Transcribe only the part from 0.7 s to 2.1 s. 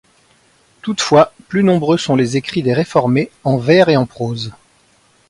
Toutefois, plus nombreux